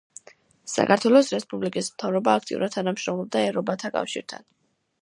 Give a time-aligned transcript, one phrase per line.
[0.75, 4.53] საქართველოს რესპუბლიკის მთავრობა აქტიურად თანამშრომლობდა „ერობათა კავშირთან“.